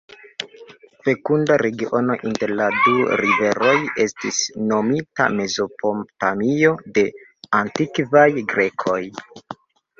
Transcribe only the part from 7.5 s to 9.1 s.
antikvaj Grekoj.